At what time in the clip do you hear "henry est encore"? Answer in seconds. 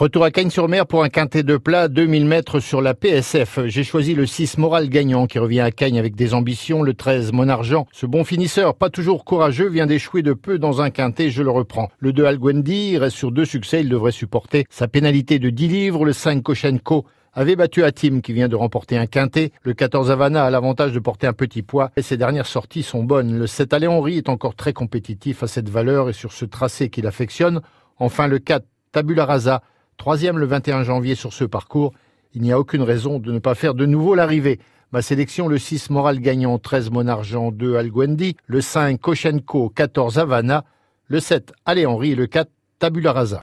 23.86-24.54